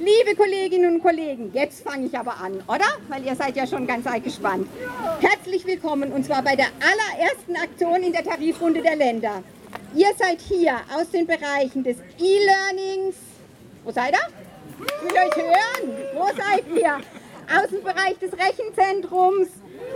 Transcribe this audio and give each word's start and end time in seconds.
Liebe 0.00 0.34
Kolleginnen 0.34 0.94
und 0.94 1.02
Kollegen, 1.02 1.50
jetzt 1.52 1.82
fange 1.82 2.06
ich 2.06 2.18
aber 2.18 2.38
an, 2.40 2.54
oder? 2.66 2.86
Weil 3.08 3.22
ihr 3.22 3.36
seid 3.36 3.54
ja 3.54 3.66
schon 3.66 3.86
ganz 3.86 4.06
gespannt. 4.24 4.66
Herzlich 5.20 5.66
willkommen 5.66 6.10
und 6.10 6.24
zwar 6.24 6.42
bei 6.42 6.56
der 6.56 6.68
allerersten 6.80 7.54
Aktion 7.54 8.02
in 8.02 8.10
der 8.10 8.24
Tarifrunde 8.24 8.80
der 8.80 8.96
Länder. 8.96 9.42
Ihr 9.94 10.08
seid 10.16 10.40
hier 10.40 10.76
aus 10.96 11.10
den 11.10 11.26
Bereichen 11.26 11.84
des 11.84 11.98
E-Learnings. 12.18 13.14
Wo 13.84 13.90
seid 13.90 14.14
ihr? 14.14 14.86
Ich 14.86 15.02
will 15.02 15.18
euch 15.18 15.36
hören. 15.36 15.96
Wo 16.14 16.26
seid 16.28 16.64
ihr? 16.74 16.94
Aus 17.54 17.68
dem 17.68 17.82
Bereich 17.82 18.18
des 18.18 18.32
Rechenzentrums, 18.32 19.48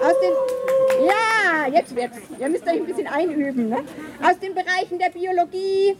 aus 0.03 0.15
den, 0.21 1.07
ja, 1.07 1.67
jetzt 1.73 1.97
wird's. 1.97 2.19
Ihr 2.39 2.49
müsst 2.51 2.67
euch 2.67 2.75
ein 2.75 2.85
bisschen 2.85 3.07
einüben. 3.07 3.71
Ne? 3.71 3.83
Aus 4.23 4.39
den 4.39 4.55
Bereichen 4.55 4.99
der 4.99 5.09
Biologie. 5.09 5.97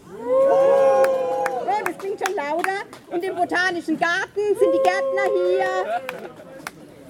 Oh, 1.95 1.97
das 1.97 1.97
klingt 1.97 2.19
schon 2.25 2.35
lauter. 2.35 2.83
Und 3.07 3.23
im 3.23 3.35
Botanischen 3.35 3.97
Garten 3.97 4.55
sind 4.59 4.73
die 4.73 4.81
Gärtner 4.83 5.23
hier. 5.33 6.01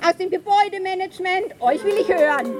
Aus 0.07 0.17
dem 0.17 0.29
Gebäudemanagement. 0.29 1.59
Euch 1.59 1.83
will 1.83 1.95
ich 1.99 2.07
hören. 2.07 2.55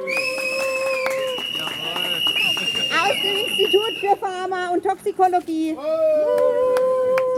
Aus 3.02 3.16
dem 3.23 3.38
Institut 3.46 3.98
für 3.99 4.16
Pharma 4.18 4.70
und 4.70 4.84
Toxikologie. 4.84 5.77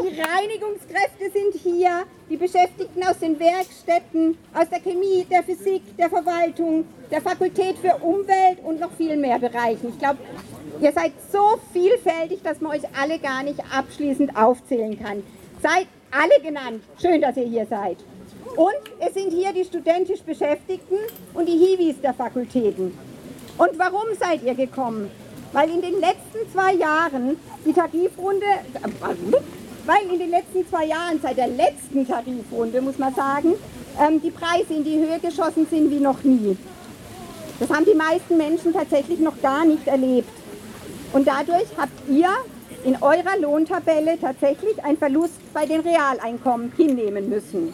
Die 0.04 0.22
Reinigungskräfte 0.22 1.32
sind 1.34 1.56
hier, 1.62 2.04
die 2.30 2.38
Beschäftigten 2.38 3.04
aus 3.04 3.18
den 3.20 3.40
Werkstätten, 3.40 4.38
aus 4.54 4.70
der 4.70 4.80
Chemie, 4.80 5.26
der 5.30 5.44
Physik, 5.44 5.98
der 5.98 6.10
Verwaltung, 6.10 6.86
der 7.12 7.22
Fakultät 7.22 7.78
für 7.80 7.96
Umwelt 7.96 8.60
und 8.64 8.80
noch 8.80 8.92
viel 8.94 9.18
mehr 9.18 9.40
Bereichen. 9.40 9.90
Ich 9.90 10.00
glaube, 10.00 10.20
ihr 10.82 10.92
seid 10.92 11.14
so 11.32 11.60
vielfältig, 11.74 12.42
dass 12.44 12.62
man 12.62 12.74
euch 12.74 12.84
alle 13.00 13.20
gar 13.20 13.44
nicht 13.44 13.60
abschließend 13.72 14.36
aufzählen 14.36 14.98
kann. 15.02 15.24
Seid 15.62 15.88
alle 16.12 16.42
genannt. 16.44 16.84
Schön, 17.02 17.22
dass 17.22 17.38
ihr 17.38 17.46
hier 17.46 17.66
seid. 17.66 17.98
Und 18.56 18.74
es 19.00 19.14
sind 19.14 19.32
hier 19.32 19.52
die 19.54 19.66
studentisch 19.66 20.22
Beschäftigten 20.22 20.98
und 21.34 21.48
die 21.48 21.58
Hiwis 21.58 22.00
der 22.02 22.14
Fakultäten. 22.14 22.98
Und 23.58 23.78
warum 23.78 24.06
seid 24.20 24.44
ihr 24.44 24.56
gekommen? 24.56 25.10
Weil 25.52 25.70
in 25.70 25.82
den 25.82 26.00
letzten 26.00 26.52
zwei 26.52 26.74
Jahren 26.74 27.38
die 27.66 27.74
Tarifrunde, 27.74 28.46
weil 29.86 30.14
in 30.14 30.20
den 30.20 30.30
letzten 30.30 30.68
zwei 30.70 30.86
Jahren, 30.86 31.20
seit 31.22 31.38
der 31.38 31.48
letzten 31.48 32.08
Tarifrunde, 32.08 32.82
muss 32.82 32.98
man 32.98 33.14
sagen, 33.16 33.54
ähm, 34.00 34.22
die 34.22 34.32
Preise 34.32 34.74
in 34.74 34.84
die 34.84 35.00
Höhe 35.00 35.20
geschossen 35.20 35.66
sind 35.70 35.90
wie 35.90 36.00
noch 36.00 36.24
nie. 36.24 36.58
Das 37.60 37.70
haben 37.70 37.86
die 37.86 37.96
meisten 37.96 38.38
Menschen 38.38 38.74
tatsächlich 38.74 39.20
noch 39.20 39.42
gar 39.42 39.66
nicht 39.66 39.88
erlebt. 39.88 40.30
Und 41.14 41.28
dadurch 41.28 41.68
habt 41.78 42.10
ihr 42.10 42.30
in 42.84 42.96
eurer 43.02 43.38
Lohntabelle 43.40 44.20
tatsächlich 44.20 44.84
einen 44.84 44.98
Verlust 44.98 45.36
bei 45.54 45.66
den 45.66 45.82
Realeinkommen 45.82 46.72
hinnehmen 46.76 47.30
müssen. 47.30 47.74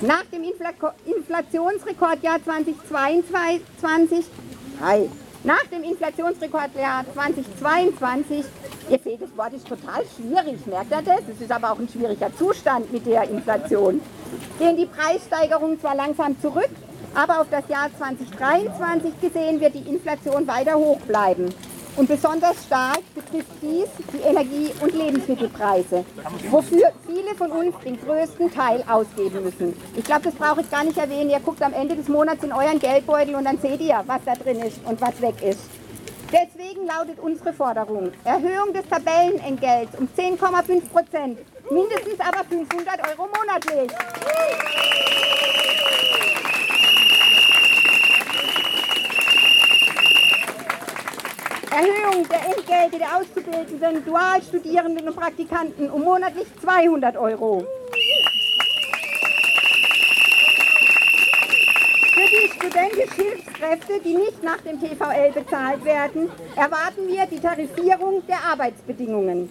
Nach 0.00 0.24
dem 0.32 0.42
Inflationsrekordjahr 0.42 2.42
2022, 2.42 4.24
hi, 4.80 5.08
nach 5.44 5.64
dem 5.66 5.84
Inflationsrekordjahr 5.84 7.04
2022, 7.14 8.44
ihr 8.90 8.98
seht, 8.98 9.22
das 9.22 9.36
Wort 9.36 9.54
ist 9.54 9.68
total 9.68 10.02
schwierig, 10.16 10.66
merkt 10.66 10.90
ihr 10.90 11.02
das? 11.02 11.20
Es 11.32 11.40
ist 11.40 11.52
aber 11.52 11.70
auch 11.70 11.78
ein 11.78 11.88
schwieriger 11.88 12.36
Zustand 12.36 12.92
mit 12.92 13.06
der 13.06 13.30
Inflation. 13.30 14.00
Gehen 14.58 14.76
die 14.76 14.86
Preissteigerungen 14.86 15.80
zwar 15.80 15.94
langsam 15.94 16.40
zurück, 16.40 16.70
aber 17.14 17.40
auf 17.40 17.46
das 17.50 17.68
Jahr 17.68 17.88
2023 17.96 19.20
gesehen 19.20 19.60
wird 19.60 19.74
die 19.74 19.88
Inflation 19.88 20.46
weiter 20.46 20.74
hoch 20.74 21.00
bleiben. 21.00 21.52
Und 21.94 22.08
besonders 22.08 22.64
stark 22.64 23.00
betrifft 23.14 23.50
dies 23.60 23.86
die 24.14 24.22
Energie- 24.26 24.72
und 24.80 24.94
Lebensmittelpreise, 24.94 26.06
wofür 26.50 26.90
viele 27.06 27.34
von 27.36 27.50
uns 27.50 27.74
den 27.84 28.00
größten 28.00 28.50
Teil 28.52 28.82
ausgeben 28.88 29.44
müssen. 29.44 29.76
Ich 29.94 30.04
glaube, 30.04 30.22
das 30.22 30.34
brauche 30.34 30.62
ich 30.62 30.70
gar 30.70 30.84
nicht 30.84 30.96
erwähnen. 30.96 31.28
Ihr 31.28 31.40
guckt 31.40 31.62
am 31.62 31.74
Ende 31.74 31.94
des 31.94 32.08
Monats 32.08 32.42
in 32.42 32.52
euren 32.52 32.78
Geldbeutel 32.78 33.34
und 33.34 33.44
dann 33.44 33.58
seht 33.58 33.80
ihr, 33.82 34.02
was 34.06 34.20
da 34.24 34.32
drin 34.34 34.60
ist 34.60 34.80
und 34.86 35.00
was 35.02 35.20
weg 35.20 35.34
ist. 35.42 35.60
Deswegen 36.32 36.86
lautet 36.86 37.18
unsere 37.20 37.52
Forderung 37.52 38.10
Erhöhung 38.24 38.72
des 38.72 38.88
Tabellenentgelts 38.88 39.98
um 39.98 40.08
10,5 40.16 40.88
Prozent, 40.88 41.38
mindestens 41.70 42.20
aber 42.20 42.42
500 42.48 43.00
Euro 43.10 43.28
monatlich. 43.38 43.92
Erhöhung 51.72 52.28
der 52.28 52.44
Entgelte 52.54 52.98
der 52.98 53.16
Auszubildenden, 53.16 54.04
Dualstudierenden 54.04 55.08
und 55.08 55.16
Praktikanten 55.16 55.88
um 55.90 56.02
monatlich 56.02 56.46
200 56.60 57.16
Euro. 57.16 57.66
Für 62.12 62.28
die 62.28 62.50
studentischen 62.50 63.24
Hilfskräfte, 63.24 64.00
die 64.04 64.14
nicht 64.14 64.42
nach 64.42 64.58
dem 64.58 64.78
TVL 64.78 65.32
bezahlt 65.32 65.82
werden, 65.82 66.30
erwarten 66.56 67.08
wir 67.08 67.24
die 67.24 67.40
Tarifierung 67.40 68.22
der 68.26 68.44
Arbeitsbedingungen. 68.52 69.48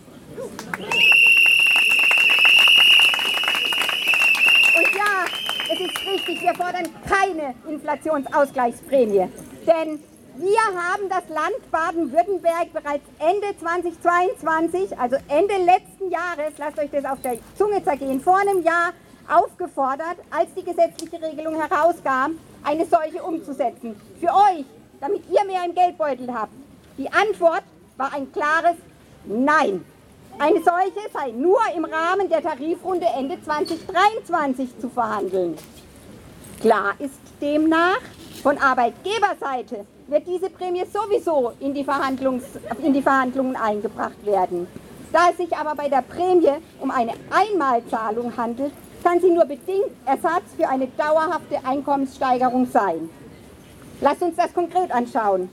Und 4.77 4.95
ja, 4.95 5.25
es 5.73 5.79
ist 5.79 6.05
richtig, 6.05 6.41
wir 6.43 6.53
fordern 6.53 6.87
keine 7.09 7.55
Inflationsausgleichsprämie. 7.67 9.27
Denn 9.65 9.99
wir 10.37 10.57
haben 10.57 11.09
das 11.09 11.27
Land 11.29 11.71
Baden-Württemberg 11.71 12.71
bereits 12.73 13.05
Ende 13.19 13.57
2022, 13.59 14.97
also 14.97 15.17
Ende 15.27 15.55
letzten 15.57 16.09
Jahres, 16.09 16.53
lasst 16.57 16.79
euch 16.79 16.89
das 16.91 17.05
auf 17.05 17.21
der 17.21 17.37
Zunge 17.57 17.83
zergehen, 17.83 18.21
vor 18.21 18.37
einem 18.37 18.63
Jahr 18.63 18.93
aufgefordert, 19.29 20.17
als 20.29 20.53
die 20.55 20.63
gesetzliche 20.63 21.21
Regelung 21.21 21.55
herauskam, 21.55 22.37
eine 22.63 22.85
solche 22.85 23.21
umzusetzen. 23.23 23.99
Für 24.19 24.29
euch, 24.29 24.65
damit 24.99 25.23
ihr 25.29 25.43
mehr 25.45 25.65
im 25.65 25.75
Geldbeutel 25.75 26.33
habt. 26.33 26.53
Die 26.97 27.11
Antwort 27.11 27.63
war 27.97 28.13
ein 28.13 28.31
klares 28.31 28.77
Nein. 29.25 29.85
Eine 30.39 30.63
solche 30.63 31.09
sei 31.13 31.31
nur 31.31 31.59
im 31.75 31.85
Rahmen 31.85 32.29
der 32.29 32.41
Tarifrunde 32.41 33.05
Ende 33.17 33.37
2023 33.43 34.79
zu 34.79 34.89
verhandeln. 34.89 35.57
Klar 36.61 36.93
ist 36.99 37.19
demnach, 37.41 37.99
von 38.41 38.57
Arbeitgeberseite 38.57 39.85
wird 40.07 40.27
diese 40.27 40.49
Prämie 40.49 40.83
sowieso 40.91 41.53
in 41.59 41.73
die, 41.73 41.85
in 42.83 42.93
die 42.93 43.01
Verhandlungen 43.01 43.55
eingebracht 43.55 44.25
werden. 44.25 44.67
Da 45.11 45.29
es 45.29 45.37
sich 45.37 45.55
aber 45.55 45.75
bei 45.75 45.89
der 45.89 46.01
Prämie 46.01 46.61
um 46.79 46.89
eine 46.89 47.13
Einmalzahlung 47.29 48.35
handelt, 48.35 48.73
kann 49.03 49.19
sie 49.19 49.31
nur 49.31 49.45
bedingt 49.45 49.91
Ersatz 50.05 50.43
für 50.57 50.67
eine 50.67 50.87
dauerhafte 50.87 51.63
Einkommenssteigerung 51.63 52.67
sein. 52.67 53.09
Lasst 53.99 54.21
uns 54.21 54.35
das 54.35 54.53
konkret 54.53 54.91
anschauen. 54.91 55.49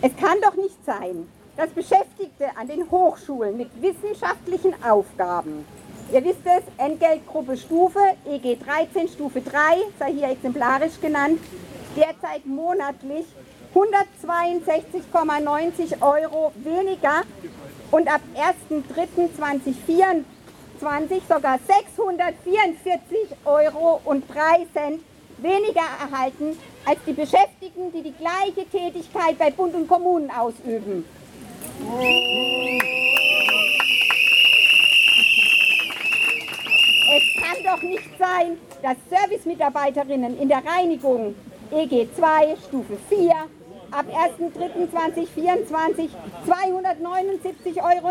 Es 0.00 0.14
kann 0.16 0.36
doch 0.42 0.54
nicht 0.54 0.76
sein, 0.84 1.28
dass 1.56 1.70
Beschäftigte 1.70 2.46
an 2.56 2.68
den 2.68 2.88
Hochschulen 2.88 3.56
mit 3.56 3.70
wissenschaftlichen 3.82 4.74
Aufgaben, 4.84 5.64
ihr 6.12 6.24
wisst 6.24 6.44
es, 6.44 6.62
Entgeltgruppe 6.78 7.56
Stufe, 7.56 8.00
EG 8.26 8.56
13, 8.56 9.08
Stufe 9.08 9.40
3, 9.40 9.50
sei 9.98 10.12
hier 10.12 10.28
exemplarisch 10.30 11.00
genannt, 11.00 11.40
derzeit 11.96 12.44
monatlich 12.46 13.26
162,90 13.74 16.00
Euro 16.00 16.52
weniger 16.56 17.22
und 17.90 18.06
ab 18.08 18.20
1.3.2024 18.70 20.24
sogar 21.28 21.58
644 21.66 23.36
Euro 23.44 24.00
und 24.04 24.24
3 24.28 24.66
Cent 24.72 25.02
weniger 25.38 25.82
erhalten 26.00 26.56
als 26.84 26.98
die 27.06 27.12
Beschäftigten, 27.12 27.92
die 27.92 28.02
die 28.02 28.14
gleiche 28.14 28.68
Tätigkeit 28.68 29.38
bei 29.38 29.50
Bund 29.50 29.74
und 29.74 29.88
Kommunen 29.88 30.30
ausüben. 30.30 31.04
Kann 37.40 37.62
doch 37.64 37.82
nicht 37.82 38.10
sein, 38.18 38.58
dass 38.82 38.96
Servicemitarbeiterinnen 39.10 40.38
in 40.38 40.48
der 40.48 40.62
Reinigung 40.64 41.34
EG 41.70 42.08
2, 42.16 42.56
Stufe 42.66 42.96
4, 43.08 43.34
ab 43.90 44.06
1.3.2024 44.38 46.08
279,70 46.46 47.76
Euro 47.76 48.08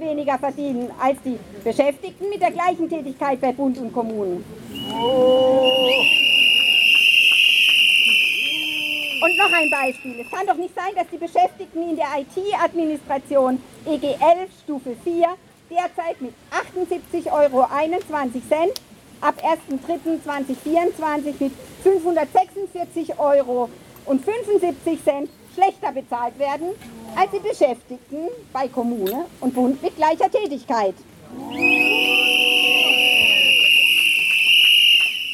weniger 0.00 0.38
verdienen 0.38 0.90
als 1.00 1.18
die 1.24 1.38
Beschäftigten 1.62 2.28
mit 2.28 2.40
der 2.40 2.50
gleichen 2.50 2.88
Tätigkeit 2.88 3.40
bei 3.40 3.52
Bund 3.52 3.78
und 3.78 3.92
Kommunen. 3.92 4.44
Und 9.22 9.36
noch 9.38 9.52
ein 9.52 9.70
Beispiel. 9.70 10.20
Es 10.20 10.30
kann 10.30 10.46
doch 10.46 10.56
nicht 10.56 10.74
sein, 10.74 10.94
dass 10.94 11.08
die 11.10 11.18
Beschäftigten 11.18 11.82
in 11.90 11.96
der 11.96 12.06
IT-Administration 12.18 13.60
EG 13.86 14.16
11 14.20 14.50
Stufe 14.62 14.94
4 15.02 15.36
derzeit 15.70 16.20
mit 16.20 16.34
78,21 16.50 17.32
Euro 17.32 17.62
ab 19.20 19.42
1.3.2024 19.42 21.34
mit 21.40 21.52
546 21.82 23.18
Euro 23.18 23.68
und 24.04 24.24
75 24.24 25.02
Cent 25.02 25.30
schlechter 25.54 25.92
bezahlt 25.92 26.38
werden 26.38 26.68
als 27.16 27.30
die 27.30 27.38
Beschäftigten 27.38 28.28
bei 28.52 28.68
Kommune 28.68 29.24
und 29.40 29.54
Bund 29.54 29.82
mit 29.82 29.96
gleicher 29.96 30.30
Tätigkeit. 30.30 30.94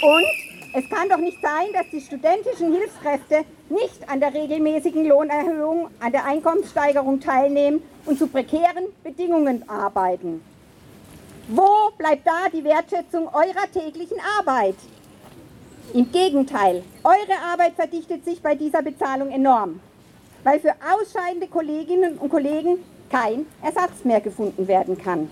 Und 0.02 0.26
es 0.74 0.88
kann 0.88 1.08
doch 1.08 1.18
nicht 1.18 1.40
sein, 1.42 1.72
dass 1.72 1.90
die 1.92 2.00
studentischen 2.00 2.72
Hilfskräfte 2.72 3.44
nicht 3.72 4.08
an 4.08 4.20
der 4.20 4.34
regelmäßigen 4.34 5.06
Lohnerhöhung, 5.06 5.88
an 5.98 6.12
der 6.12 6.24
Einkommenssteigerung 6.24 7.20
teilnehmen 7.20 7.82
und 8.06 8.18
zu 8.18 8.26
prekären 8.26 8.84
Bedingungen 9.02 9.68
arbeiten. 9.68 10.42
Wo 11.48 11.90
bleibt 11.98 12.26
da 12.26 12.48
die 12.52 12.62
Wertschätzung 12.62 13.28
eurer 13.28 13.70
täglichen 13.72 14.18
Arbeit? 14.38 14.76
Im 15.92 16.10
Gegenteil, 16.12 16.84
eure 17.02 17.52
Arbeit 17.52 17.74
verdichtet 17.74 18.24
sich 18.24 18.40
bei 18.40 18.54
dieser 18.54 18.82
Bezahlung 18.82 19.30
enorm, 19.30 19.80
weil 20.44 20.60
für 20.60 20.74
ausscheidende 20.94 21.48
Kolleginnen 21.48 22.18
und 22.18 22.30
Kollegen 22.30 22.78
kein 23.10 23.46
Ersatz 23.62 24.04
mehr 24.04 24.20
gefunden 24.20 24.68
werden 24.68 24.96
kann. 24.96 25.28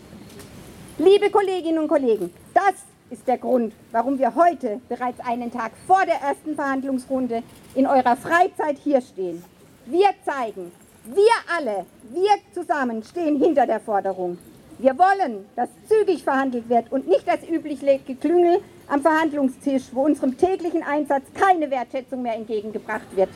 Liebe 0.99 1.31
Kolleginnen 1.31 1.79
und 1.79 1.89
Kollegen, 1.89 2.31
das 2.53 2.75
ist 3.11 3.27
der 3.27 3.39
Grund, 3.39 3.75
warum 3.91 4.19
wir 4.19 4.35
heute 4.35 4.81
bereits 4.89 5.21
einen 5.21 5.53
Tag 5.53 5.73
vor 5.87 6.05
der 6.07 6.21
ersten 6.21 6.55
Verhandlungsrunde 6.55 7.43
in 7.75 7.87
eurer 7.87 8.17
Freizeit 8.17 8.79
hier 8.83 9.01
stehen. 9.01 9.45
Wir 9.87 10.11
zeigen, 10.25 10.73
wir 11.05 11.57
alle, 11.57 11.87
wir 12.11 12.31
zusammen 12.55 13.03
stehen 13.03 13.43
hinter 13.43 13.67
der 13.67 13.81
Forderung. 13.81 14.39
Wir 14.79 14.97
wollen, 14.97 15.45
dass 15.57 15.69
zügig 15.89 16.23
verhandelt 16.23 16.69
wird 16.69 16.91
und 16.91 17.09
nicht 17.09 17.27
das 17.27 17.47
übliche 17.47 17.99
Geklüngel 18.07 18.61
am 18.89 19.03
Verhandlungstisch, 19.03 19.85
wo 19.93 20.05
unserem 20.05 20.39
täglichen 20.39 20.83
Einsatz 20.83 21.25
keine 21.35 21.71
Wertschätzung 21.71 22.23
mehr 22.23 22.35
entgegengebracht 22.35 23.15
wird. 23.15 23.29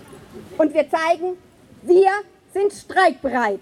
Und 0.57 0.73
wir 0.73 0.89
zeigen, 0.89 1.37
wir 1.83 2.11
sind 2.53 2.73
streikbereit. 2.73 3.61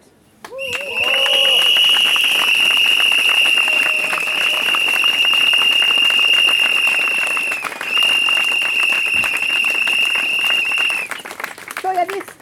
So, 11.83 11.89
ihr 11.89 12.07
wisst, 12.09 12.33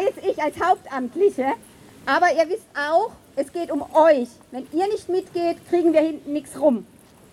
jetzt 0.00 0.24
ich 0.24 0.42
als 0.42 0.60
Hauptamtliche, 0.60 1.52
aber 2.06 2.32
ihr 2.32 2.48
wisst 2.48 2.66
auch, 2.74 3.10
es 3.36 3.52
geht 3.52 3.70
um 3.70 3.82
euch. 3.94 4.28
Wenn 4.50 4.66
ihr 4.72 4.86
nicht 4.88 5.08
mitgeht, 5.08 5.58
kriegen 5.68 5.92
wir 5.92 6.00
hinten 6.00 6.32
nichts 6.32 6.58
rum. 6.58 6.86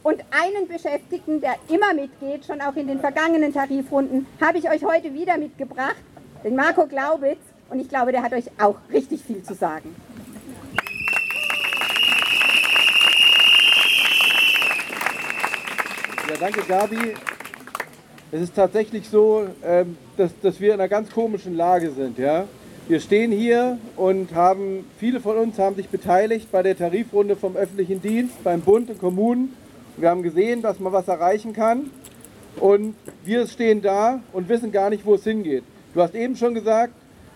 Und 0.04 0.22
einen 0.32 0.68
Beschäftigten, 0.68 1.40
der 1.40 1.56
immer 1.70 1.94
mitgeht, 1.94 2.46
schon 2.46 2.60
auch 2.60 2.76
in 2.76 2.88
den 2.88 3.00
vergangenen 3.00 3.54
Tarifrunden, 3.54 4.28
habe 4.42 4.58
ich 4.58 4.70
euch 4.70 4.84
heute 4.84 5.14
wieder 5.14 5.38
mitgebracht, 5.38 5.96
den 6.44 6.56
Marco 6.56 6.86
Glaubitz. 6.88 7.40
Und 7.70 7.80
ich 7.80 7.88
glaube, 7.88 8.12
der 8.12 8.22
hat 8.22 8.34
euch 8.34 8.46
auch 8.60 8.76
richtig 8.92 9.24
viel 9.24 9.42
zu 9.44 9.54
sagen. 9.54 9.96
Ja, 16.30 16.36
danke 16.40 16.62
Gabi. 16.64 17.16
Es 18.34 18.42
ist 18.42 18.56
tatsächlich 18.56 19.08
so, 19.10 19.46
ähm, 19.64 19.96
dass, 20.18 20.32
dass 20.42 20.60
wir 20.60 20.74
in 20.74 20.80
einer 20.80 20.90
ganz 20.90 21.12
komischen 21.12 21.56
Lage 21.56 21.92
sind. 21.92 22.18
Ja? 22.18 22.46
Wir 22.88 23.00
stehen 23.00 23.32
hier 23.32 23.78
und 23.96 24.34
haben, 24.34 24.86
viele 24.98 25.20
von 25.20 25.38
uns 25.38 25.60
haben 25.60 25.76
sich 25.76 25.88
beteiligt 25.88 26.52
bei 26.52 26.64
der 26.64 26.76
Tarifrunde 26.76 27.36
vom 27.36 27.56
öffentlichen 27.56 28.02
Dienst, 28.02 28.44
beim 28.44 28.62
Bund 28.62 28.90
und 28.90 28.98
Kommunen. 28.98 29.56
Wir 29.98 30.10
haben 30.10 30.24
gesehen, 30.24 30.64
dass 30.64 30.80
man 30.80 30.92
was 30.92 31.08
erreichen 31.08 31.54
kann. 31.54 31.92
Und 32.60 32.96
wir 33.24 33.46
stehen 33.46 33.84
da 33.84 34.20
und 34.34 34.50
wissen 34.50 34.72
gar 34.72 34.90
nicht, 34.90 35.06
wo 35.06 35.14
es 35.14 35.24
hingeht. 35.24 35.64
Du 35.94 36.02
hast 36.02 36.16
eben 36.16 36.36
schon 36.36 36.56
gesagt, 36.56 36.94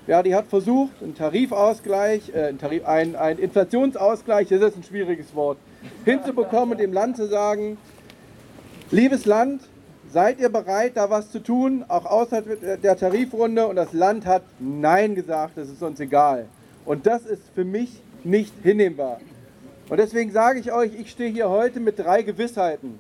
ja, 0.08 0.24
die 0.24 0.34
hat 0.34 0.48
versucht, 0.48 1.04
einen 1.04 1.14
Tarifausgleich, 1.14 2.32
äh, 2.34 2.46
einen, 2.46 2.58
Tarif, 2.58 2.84
ein, 2.88 3.16
ein 3.16 3.38
Inflationsausgleich, 3.38 4.48
das 4.48 4.62
ist 4.62 4.78
ein 4.78 4.84
schwieriges 4.84 5.36
Wort, 5.36 5.60
hinzubekommen 6.06 6.72
und 6.72 6.80
dem 6.80 6.92
Land 6.92 7.18
zu 7.18 7.28
sagen, 7.28 7.78
liebes 8.90 9.26
Land, 9.26 9.62
seid 10.12 10.40
ihr 10.40 10.50
bereit, 10.50 10.94
da 10.96 11.10
was 11.10 11.32
zu 11.32 11.40
tun, 11.40 11.84
auch 11.88 12.06
außerhalb 12.06 12.82
der 12.82 12.98
Tarifrunde? 12.98 13.68
Und 13.68 13.76
das 13.76 13.94
Land 13.94 14.26
hat 14.26 14.44
Nein 14.60 15.16
gesagt, 15.16 15.58
das 15.58 15.70
ist 15.70 15.82
uns 15.82 16.00
egal. 16.00 16.46
Und 16.86 17.06
das 17.06 17.26
ist 17.26 17.44
für 17.54 17.66
mich 17.66 18.02
nicht 18.24 18.54
hinnehmbar. 18.64 19.20
Und 19.90 19.98
deswegen 19.98 20.32
sage 20.32 20.60
ich 20.60 20.72
euch, 20.72 20.92
ich 21.00 21.12
stehe 21.12 21.32
hier 21.32 21.50
heute 21.50 21.80
mit 21.80 22.00
drei 22.00 22.22
Gewissheiten. 22.22 23.00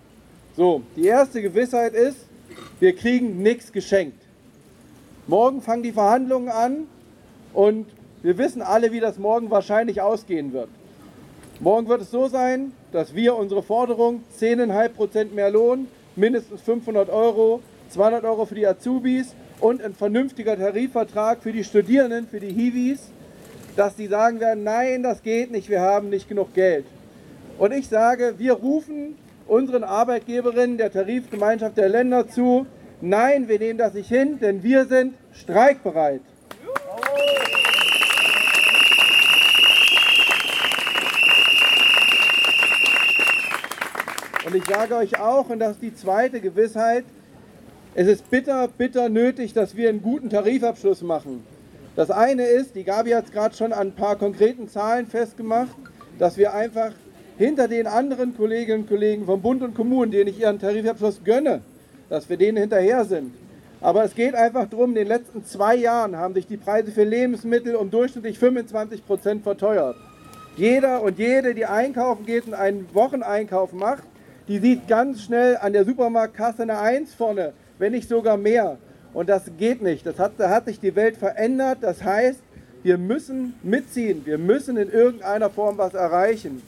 So, 0.56 0.81
die 0.95 1.06
erste 1.06 1.42
Gewissheit 1.42 1.94
ist, 1.94 2.18
wir 2.80 2.95
kriegen 2.95 3.42
nichts 3.42 3.71
geschenkt. 3.71 4.21
Morgen 5.27 5.62
fangen 5.62 5.83
die 5.83 5.92
Verhandlungen 5.92 6.50
an 6.50 6.88
und 7.53 7.88
wir 8.24 8.38
wissen 8.38 8.62
alle, 8.62 8.92
wie 8.92 9.00
das 9.00 9.18
morgen 9.18 9.51
wahrscheinlich 9.51 10.01
ausgehen 10.01 10.53
wird. 10.53 10.69
Morgen 11.60 11.88
wird 11.88 12.01
es 12.01 12.12
so 12.12 12.27
sein, 12.27 12.71
dass 12.92 13.13
wir 13.13 13.36
unsere 13.36 13.63
Forderung 13.63 14.24
10,5% 14.39 15.33
mehr 15.33 15.50
Lohn, 15.50 15.88
mindestens 16.18 16.62
500 16.62 17.10
Euro, 17.10 17.62
200 17.90 18.24
Euro 18.25 18.46
für 18.46 18.56
die 18.56 18.68
Azubis 18.68 19.36
und 19.60 19.81
ein 19.81 19.94
vernünftiger 19.94 20.58
Tarifvertrag 20.58 21.42
für 21.42 21.52
die 21.52 21.64
Studierenden, 21.64 22.28
für 22.28 22.40
die 22.40 22.52
Hiwis, 22.52 23.12
dass 23.75 23.96
die 23.96 24.08
sagen 24.08 24.40
werden, 24.40 24.64
nein, 24.64 25.04
das 25.04 25.22
geht 25.22 25.52
nicht, 25.52 25.69
wir 25.69 25.81
haben 25.81 26.10
nicht 26.10 26.28
genug 26.28 26.54
Geld. 26.54 26.86
Und 27.58 27.72
ich 27.72 27.88
sage, 27.88 28.36
wir 28.38 28.54
rufen 28.54 29.16
unseren 29.48 29.84
Arbeitgeberinnen 29.84 30.78
der 30.78 30.92
Tarifgemeinschaft 30.92 31.78
der 31.78 31.90
Länder 31.90 32.28
zu, 32.28 32.66
nein, 33.02 33.48
wir 33.48 33.60
nehmen 33.60 33.80
das 33.80 33.94
nicht 33.94 34.10
hin, 34.10 34.40
denn 34.40 34.63
wir 34.63 34.86
sind 34.86 35.13
streikbereit. 35.31 36.22
Und 44.48 44.56
ich 44.56 44.64
sage 44.64 44.96
euch 44.96 45.20
auch, 45.20 45.50
und 45.50 45.60
das 45.60 45.72
ist 45.72 45.82
die 45.82 45.94
zweite 45.94 46.40
Gewissheit, 46.40 47.04
es 47.96 48.08
ist 48.08 48.30
bitter, 48.30 48.70
bitter 48.70 49.10
nötig, 49.10 49.52
dass 49.52 49.76
wir 49.76 49.90
einen 49.90 50.02
guten 50.02 50.30
Tarifabschluss 50.30 51.02
machen. 51.02 51.44
Das 51.98 52.10
eine 52.12 52.46
ist, 52.46 52.74
die 52.74 52.86
Gabi 52.86 53.10
hat 53.10 53.26
es 53.26 53.32
gerade 53.34 53.54
schon 53.58 53.74
an 53.74 53.88
ein 53.88 53.92
paar 53.92 54.16
konkreten 54.16 54.70
Zahlen 54.70 55.06
festgemacht, 55.06 55.76
dass 56.18 56.38
wir 56.38 56.54
einfach 56.54 56.94
hinter 57.38 57.68
den 57.68 57.88
anderen 57.88 58.38
Kolleginnen 58.38 58.84
und 58.84 58.88
Kollegen 58.88 59.26
vom 59.26 59.42
Bund 59.42 59.64
und 59.64 59.76
Kommunen, 59.76 60.12
denen 60.12 60.30
ich 60.30 60.40
ihren 60.40 60.60
Tarifabschluss 60.60 61.26
gönne, 61.26 61.60
dass 62.08 62.30
wir 62.30 62.38
denen 62.38 62.58
hinterher 62.58 63.04
sind. 63.04 63.34
Aber 63.82 64.06
es 64.06 64.16
geht 64.16 64.34
einfach 64.34 64.70
darum, 64.70 64.92
in 64.92 64.96
den 64.96 65.08
letzten 65.08 65.44
zwei 65.44 65.76
Jahren 65.76 66.16
haben 66.16 66.36
sich 66.36 66.48
die 66.48 66.56
Preise 66.56 66.94
für 66.94 67.04
Lebensmittel 67.04 67.76
um 67.76 67.92
durchschnittlich 67.92 68.40
25 68.40 69.06
Prozent 69.06 69.44
verteuert. 69.44 69.98
Jeder 70.56 71.01
und 71.01 71.20
jede, 71.20 71.54
die 71.54 71.66
einkaufen 71.66 72.25
geht 72.25 72.48
und 72.48 72.54
einen 72.54 72.88
Wocheneinkauf 72.94 73.74
macht, 73.74 74.04
die 74.48 74.60
sieht 74.60 74.88
ganz 74.88 75.24
schnell 75.24 75.58
an 75.58 75.74
der 75.74 75.86
Supermarktkasse 75.86 76.63
eine 76.63 76.80
1 76.80 77.13
vorne, 77.13 77.54
wenn 77.80 77.92
nicht 77.92 78.08
sogar 78.08 78.38
mehr. 78.38 78.77
Und 79.13 79.30
das 79.30 79.44
geht 79.58 79.82
nicht. 79.82 80.06
Das 80.06 80.20
hat, 80.20 80.34
da 80.38 80.50
hat 80.50 80.66
sich 80.66 80.80
die 80.80 80.96
Welt 80.96 81.18
verändert. 81.18 81.80
Das 81.82 82.04
heißt, 82.04 82.39
wir 82.84 82.98
müssen 82.98 83.56
mitziehen. 83.63 84.25
Wir 84.25 84.38
müssen 84.38 84.77
in 84.77 84.92
irgendeiner 84.92 85.50
Form 85.50 85.77
was 85.77 85.94
erreichen. 85.94 86.62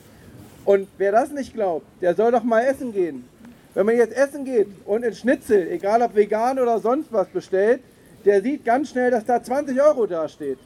Und 0.65 0.87
wer 0.97 1.11
das 1.11 1.31
nicht 1.31 1.53
glaubt, 1.53 1.85
der 2.01 2.15
soll 2.15 2.31
doch 2.31 2.43
mal 2.43 2.61
essen 2.61 2.91
gehen. 2.93 3.27
Wenn 3.73 3.85
man 3.85 3.95
jetzt 3.95 4.15
essen 4.15 4.45
geht 4.45 4.67
und 4.85 5.03
in 5.03 5.13
Schnitzel, 5.13 5.67
egal 5.69 6.01
ob 6.01 6.15
vegan 6.15 6.59
oder 6.59 6.79
sonst 6.79 7.11
was 7.13 7.27
bestellt, 7.27 7.81
der 8.25 8.41
sieht 8.41 8.65
ganz 8.65 8.89
schnell, 8.89 9.11
dass 9.11 9.25
da 9.25 9.41
20 9.41 9.81
Euro 9.81 10.05
dasteht. 10.05 10.59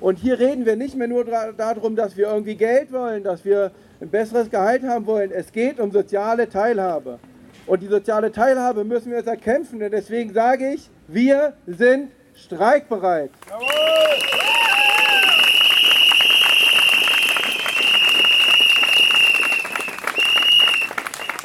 Und 0.00 0.18
hier 0.18 0.38
reden 0.38 0.64
wir 0.64 0.76
nicht 0.76 0.96
mehr 0.96 1.08
nur 1.08 1.24
darum, 1.24 1.96
dass 1.96 2.16
wir 2.16 2.28
irgendwie 2.28 2.54
Geld 2.54 2.92
wollen, 2.92 3.24
dass 3.24 3.44
wir 3.44 3.72
ein 4.00 4.08
besseres 4.08 4.48
Gehalt 4.50 4.84
haben 4.84 5.06
wollen. 5.06 5.32
Es 5.32 5.52
geht 5.52 5.80
um 5.80 5.90
soziale 5.90 6.48
Teilhabe. 6.48 7.18
Und 7.66 7.82
die 7.82 7.88
soziale 7.88 8.30
Teilhabe 8.30 8.84
müssen 8.84 9.10
wir 9.10 9.18
jetzt 9.18 9.26
erkämpfen. 9.26 9.82
Und 9.82 9.90
deswegen 9.90 10.32
sage 10.32 10.72
ich, 10.72 10.88
wir 11.08 11.54
sind 11.66 12.12
streikbereit. 12.34 13.30
Jawohl. 13.48 13.66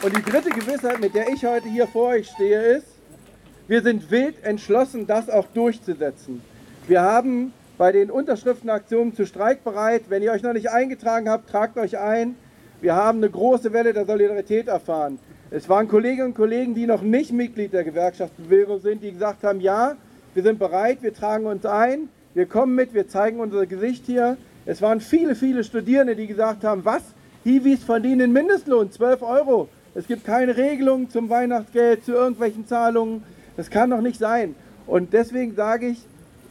Und 0.04 0.18
die 0.18 0.22
dritte 0.22 0.50
Gewissheit, 0.50 1.00
mit 1.00 1.16
der 1.16 1.30
ich 1.30 1.46
heute 1.46 1.70
hier 1.70 1.88
vor 1.88 2.10
euch 2.10 2.28
stehe, 2.28 2.60
ist, 2.76 2.88
wir 3.70 3.82
sind 3.82 4.12
wild 4.12 4.44
entschlossen, 4.44 5.08
das 5.08 5.30
auch 5.30 5.46
durchzusetzen. 5.54 6.42
Wir 6.88 7.02
haben 7.02 7.54
bei 7.78 7.92
den 7.92 8.12
Unterschriftenaktionen 8.12 9.16
zu 9.16 9.26
streikbereit. 9.26 10.04
Wenn 10.10 10.24
ihr 10.24 10.32
euch 10.32 10.44
noch 10.44 10.54
nicht 10.54 10.70
eingetragen 10.70 11.30
habt, 11.30 11.50
tragt 11.50 11.78
euch 11.78 11.98
ein. 11.98 12.36
Wir 12.82 12.96
haben 12.96 13.20
eine 13.20 13.30
große 13.30 13.74
Welle 13.74 13.94
der 13.94 14.06
Solidarität 14.06 14.68
erfahren. 14.68 15.20
Es 15.50 15.70
waren 15.70 15.88
Kolleginnen 15.88 16.28
und 16.28 16.36
Kollegen, 16.36 16.74
die 16.74 16.88
noch 16.88 17.02
nicht 17.02 17.32
Mitglied 17.32 17.74
der 17.74 17.84
Gewerkschaftsbewegung 17.84 18.82
sind, 18.82 19.04
die 19.04 19.12
gesagt 19.12 19.44
haben, 19.44 19.62
ja, 19.62 19.96
wir 20.34 20.44
sind 20.44 20.58
bereit, 20.58 21.02
wir 21.02 21.14
tragen 21.14 21.46
uns 21.46 21.66
ein, 21.66 22.10
wir 22.34 22.48
kommen 22.48 22.74
mit, 22.74 22.94
wir 22.94 23.08
zeigen 23.08 23.40
unser 23.40 23.68
Gesicht 23.68 24.06
hier. 24.06 24.38
Es 24.66 24.82
waren 24.82 25.00
viele, 25.00 25.36
viele 25.36 25.64
Studierende, 25.64 26.16
die 26.16 26.26
gesagt 26.28 26.64
haben, 26.64 26.84
was? 26.86 27.04
Hiwis 27.44 27.84
verdienen 27.84 28.34
Mindestlohn, 28.34 28.92
12 28.92 29.22
Euro. 29.22 29.70
Es 29.96 30.08
gibt 30.08 30.26
keine 30.26 30.58
Regelung 30.58 31.10
zum 31.10 31.30
Weihnachtsgeld, 31.30 32.04
zu 32.04 32.14
irgendwelchen 32.14 32.66
Zahlungen. 32.66 33.24
Das 33.56 33.70
kann 33.70 33.92
doch 33.92 34.02
nicht 34.02 34.18
sein. 34.18 34.56
Und 34.88 35.14
deswegen 35.14 35.54
sage 35.54 35.88
ich, 35.88 36.00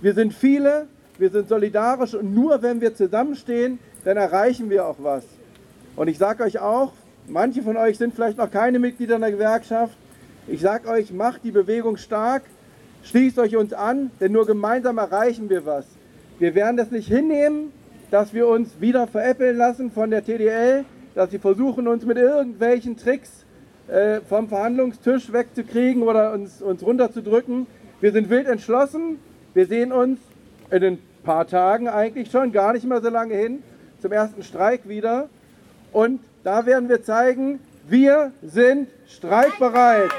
wir 0.01 0.15
sind 0.15 0.33
viele, 0.33 0.87
wir 1.23 1.31
sind 1.31 1.49
solidarisch 1.49 2.15
und 2.15 2.35
nur 2.35 2.63
wenn 2.63 2.81
wir 2.81 2.95
zusammenstehen, 2.95 3.79
dann 4.05 4.17
erreichen 4.17 4.69
wir 4.69 4.87
auch 4.87 4.97
was. 4.99 5.25
Und 5.95 6.09
ich 6.09 6.19
sage 6.19 6.43
euch 6.43 6.59
auch, 6.59 6.93
manche 7.29 7.63
von 7.63 7.77
euch 7.77 7.97
sind 7.97 8.13
vielleicht 8.13 8.39
noch 8.39 8.51
keine 8.51 8.81
Mitglieder 8.81 9.15
in 9.15 9.21
der 9.21 9.31
Gewerkschaft. 9.31 9.97
Ich 10.49 10.61
sage 10.61 10.89
euch, 10.89 11.13
macht 11.13 11.45
die 11.45 11.53
Bewegung 11.53 11.97
stark, 11.97 12.43
schließt 13.05 13.39
euch 13.39 13.57
uns 13.57 13.73
an, 13.73 14.11
denn 14.21 14.33
nur 14.33 14.47
gemeinsam 14.47 14.99
erreichen 14.99 15.49
wir 15.49 15.65
was. 15.65 15.87
Wir 16.41 16.57
werden 16.57 16.77
das 16.77 16.91
nicht 16.91 17.07
hinnehmen, 17.07 17.73
dass 18.11 18.35
wir 18.35 18.49
uns 18.49 18.81
wieder 18.81 19.07
veräppeln 19.07 19.57
lassen 19.57 19.93
von 19.93 20.11
der 20.11 20.25
TDL, 20.25 20.85
dass 21.15 21.31
sie 21.31 21.39
versuchen, 21.39 21.87
uns 21.87 22.05
mit 22.05 22.19
irgendwelchen 22.19 22.97
Tricks 22.97 23.47
äh, 23.87 24.21
vom 24.29 24.49
Verhandlungstisch 24.49 25.33
wegzukriegen 25.33 26.03
oder 26.03 26.33
uns, 26.33 26.61
uns 26.61 26.85
runterzudrücken. 26.85 27.69
Wir 28.01 28.11
sind 28.11 28.29
wild 28.29 28.49
entschlossen. 28.49 29.21
Wir 29.55 29.67
sehen 29.67 29.93
uns 29.93 30.19
in 30.73 30.83
ein 30.83 30.99
paar 31.23 31.47
Tagen 31.47 31.89
eigentlich 31.89 32.31
schon, 32.31 32.53
gar 32.53 32.73
nicht 32.73 32.85
mehr 32.85 33.01
so 33.01 33.09
lange 33.09 33.35
hin, 33.35 33.63
zum 34.01 34.13
ersten 34.13 34.43
Streik 34.43 34.89
wieder. 34.89 35.29
Und 35.93 36.21
da 36.45 36.67
werden 36.67 36.89
wir 36.89 37.03
zeigen, 37.03 37.61
wir 37.89 38.33
sind 38.43 38.89
streikbereit. 39.07 40.11